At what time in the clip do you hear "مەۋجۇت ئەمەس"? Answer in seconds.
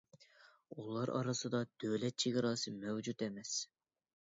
2.81-3.57